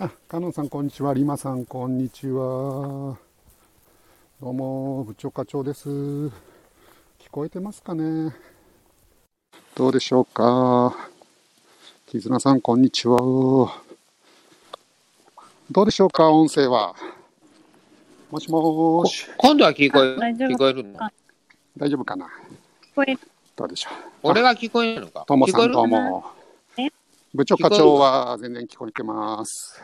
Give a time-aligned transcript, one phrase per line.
[0.00, 1.12] あ、カノンさんこんにちは。
[1.12, 2.38] リマさんこんにちは。
[2.40, 3.18] ど
[4.42, 5.88] うも、部長課長です。
[5.88, 6.30] 聞
[7.32, 8.32] こえてますかね？
[9.74, 10.94] どうでしょうか？
[12.06, 13.18] 絆さんこんにちは。
[15.72, 16.30] どうでしょうか？
[16.30, 16.94] 音声は。
[18.30, 19.26] もしもーし。
[19.36, 21.10] 今度は聞こえ聞こえるの？
[21.76, 22.28] 大丈夫かな？
[22.94, 23.18] これ、
[23.56, 23.92] どうでしょう？
[24.22, 25.24] 俺が聞こえるのか？
[25.26, 25.74] ともさん聞こえる？
[25.74, 26.37] どうもえ。
[27.34, 29.82] 部長課長は全然聞こえてます。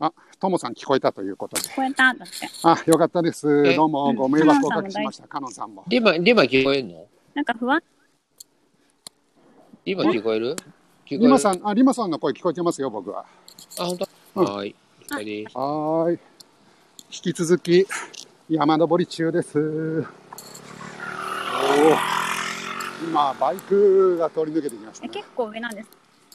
[0.00, 1.68] あ、ともさん聞こえたということで。
[1.68, 2.48] 聞こえただって。
[2.62, 3.46] あ、よかったです。
[3.66, 3.76] え？
[3.76, 5.28] どうもうんご迷惑をおかけしました。
[5.28, 5.84] カノンさんも。
[5.88, 7.06] リマ、リマ聞こえるの？
[7.34, 7.82] なんか不安？
[9.84, 10.56] リマ聞こえる？
[10.56, 10.64] 聞こ
[11.10, 11.20] える？
[11.20, 13.26] リマさん、あ、リマさんの声聞こえてますよ、僕は。
[13.78, 14.76] あ、本当、うんはーい。
[15.10, 16.18] はーい。
[17.10, 17.86] 引き続き、
[18.48, 19.58] 山登り中です。
[19.58, 20.06] おー
[23.08, 25.14] 今、バイクが通り抜けてきましたえ、ね。
[25.14, 25.88] 結構上なんです。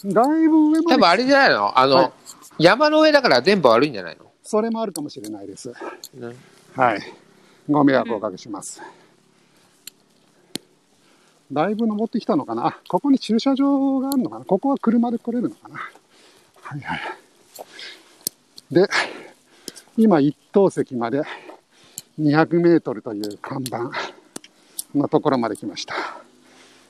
[0.05, 1.79] だいぶ上まで多分あれじゃないの？
[1.79, 2.11] あの、はい
[2.57, 5.73] 山の上だから電波悪いんじゃないの、それもあるかもしれないです。
[6.17, 6.35] うん
[6.75, 7.01] はい。
[7.69, 8.81] ご迷惑をおかけします。
[11.51, 12.67] だいぶ登ってきたのかな？
[12.67, 14.45] あ、ここに駐車場があるのかな？
[14.45, 15.77] ここは車で来れるのかな？
[16.61, 16.99] はいはい。
[18.71, 18.87] で、
[19.97, 21.23] 今一等席まで
[22.19, 23.91] 200メートルという看板
[24.93, 25.95] のところまで来ました。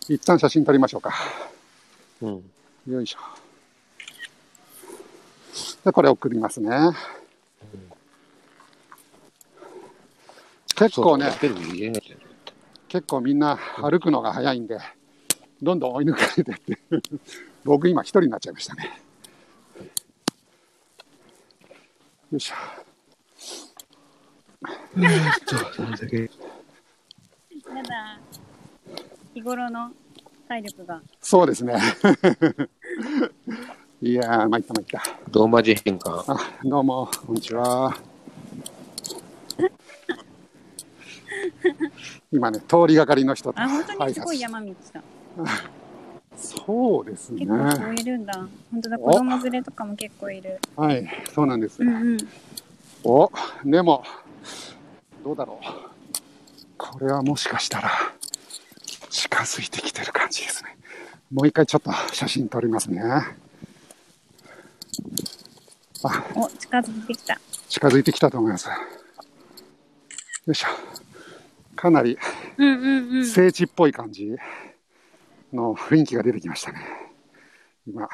[0.09, 1.13] 一旦写真撮りましょうか。
[2.21, 2.51] うん。
[2.87, 3.19] よいしょ。
[5.85, 6.69] で、これ送りますね。
[10.75, 11.31] 結構ね、
[12.87, 14.79] 結構みんな歩くのが早いんで、
[15.61, 16.79] どんどん追い抜かれてって、
[17.63, 19.01] 僕今一人になっちゃいましたね。
[22.31, 22.55] よいしょ。
[27.75, 28.19] やだ。
[29.33, 29.91] 日頃の
[30.47, 31.01] 体力が。
[31.21, 31.79] そうですね。
[34.01, 35.03] いやー、参った参った。
[35.31, 36.31] ローマ字変換。
[36.31, 37.95] あ、どうも、こんにちは。
[42.31, 45.01] 今ね、通りがかりの人とあ、本当にすごい山道だ。
[46.37, 47.51] そうですね結。
[47.51, 48.33] 構人いるんだ。
[48.71, 50.59] 本当だ、子供連れとかも結構いる。
[50.75, 51.81] はい、そうなんです。
[51.81, 52.17] うんうん。
[53.03, 53.31] お、
[53.65, 54.03] でも、
[55.23, 55.65] どうだろう。
[56.77, 57.91] これはもしかしたら、
[59.11, 60.77] 近づいてきてる感じですね。
[61.31, 63.01] もう一回ちょっと写真撮りますね。
[66.03, 67.39] あ、お、近づいてきた。
[67.67, 68.69] 近づいてきたと思います。
[68.69, 68.73] よ
[70.47, 70.67] いしょ。
[71.75, 72.17] かなり。
[73.25, 74.35] 聖地っぽい感じ
[75.51, 76.79] の雰囲気が出てきましたね。
[77.85, 78.07] 今、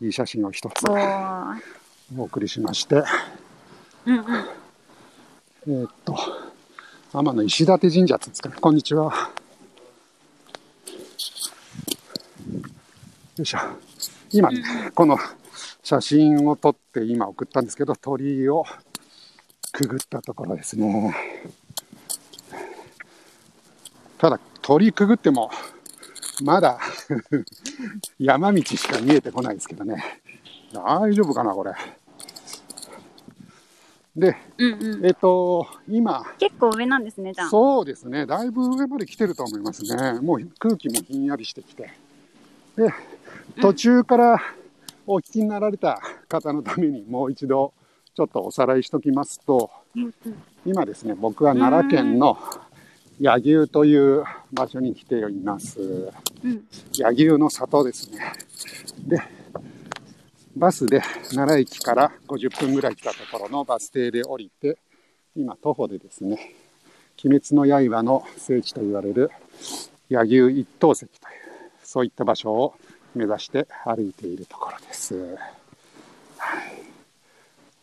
[0.00, 0.84] いい写真を一つ
[2.18, 3.04] お送りしまして、
[4.04, 4.24] うんうん。
[5.68, 6.16] えーっと、
[7.12, 8.56] 天の石立神社っていうんですかね。
[8.60, 9.30] こんにちは。
[13.40, 13.58] よいしょ。
[14.32, 14.62] 今ね、
[14.94, 15.16] この
[15.82, 18.66] 写真を撮って今送ったんですけど、鳥居を
[19.72, 21.14] くぐったところですね。
[24.18, 25.50] ただ、鳥居くぐっても、
[26.44, 26.78] まだ
[28.20, 30.20] 山道しか見えてこないですけどね。
[30.74, 31.72] 大丈夫かな、これ。
[34.14, 35.06] で、うんうん。
[35.06, 37.48] えっと、今、結構上なんですね、じゃあ。
[37.48, 40.20] そうですね、だいぶ上まで来てると思いますね。
[40.20, 41.90] もう空気もひんやりしてきて。
[42.76, 42.92] で、
[43.60, 44.42] 途中から
[45.06, 47.72] お聞きになられた方のためにもう一度
[48.14, 49.70] ちょっとおさらいしときますと、
[50.64, 52.38] 今ですね、僕は奈良県の
[53.20, 55.80] 柳生という場所に来ています。
[56.44, 56.64] うん。
[56.92, 58.32] 柳生の里ですね。
[59.06, 59.20] で、
[60.56, 61.00] バスで
[61.34, 64.78] 奈良駅から50分ぐらい来たところのバス停で降りて、
[65.36, 66.54] 今徒歩でですね、
[67.24, 69.30] 鬼滅の刃の聖地と言われる
[70.08, 71.12] 柳生一等石という、
[71.84, 72.74] そういった場所を
[73.14, 75.14] 目指して歩いているところです。
[76.38, 76.82] はい、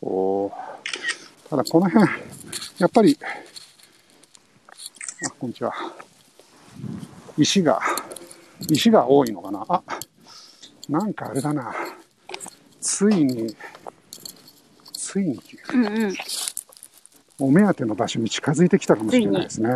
[0.01, 0.77] おー
[1.49, 2.05] ただこの辺、
[2.77, 3.17] やっぱり、
[5.25, 5.73] あ、こんにちは。
[7.37, 7.81] 石が、
[8.69, 9.81] 石が多いのかなあ、
[10.89, 11.73] なんかあれだな。
[12.81, 13.55] ついに、
[14.91, 15.41] ついに、
[15.73, 16.15] うんうん。
[17.39, 19.69] お目当ての場所に近づいてきたかもしれないですね。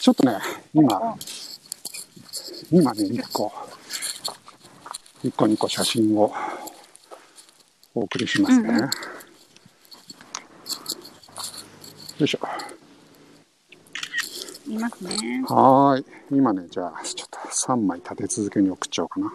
[0.00, 0.38] ちょっとね、
[0.72, 1.16] 今、
[2.70, 3.52] 今ね、一個、
[5.22, 6.32] 一個二個写真を
[7.94, 8.68] お送りしますね。
[8.68, 8.90] うんうん
[12.18, 12.38] よいしょ。
[14.68, 15.42] いますね。
[15.48, 16.06] はーい。
[16.30, 17.38] 今ね、じゃあ、ちょっと
[17.72, 19.32] 3枚立て続けに送っちゃおうかな。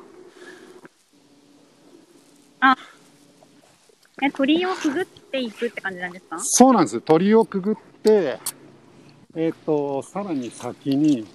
[4.22, 6.38] え、鳥居をくぐっていくって感じなんですか？
[6.40, 7.02] そうなんです。
[7.02, 8.40] 鳥居をくぐって、
[9.36, 11.26] えっ、と、さらに先に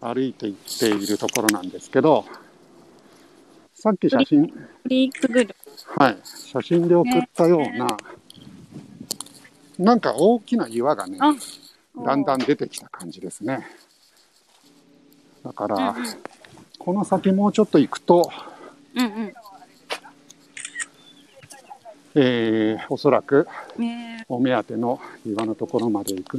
[0.00, 2.24] 歩いていっているところなんですけど、
[3.84, 4.50] さっき写真。
[5.98, 7.98] はい、写真で送ったような、
[9.78, 11.34] なんか大きな岩がね、あ
[12.02, 13.66] だんだん出てきた感じですね。
[15.44, 16.04] だから、うんうん
[16.78, 18.30] この先もうちょっと行くと、
[18.94, 19.34] うんうん。
[22.14, 23.48] えーおそらく
[23.78, 26.32] ねお目当ての岩のところまで行くん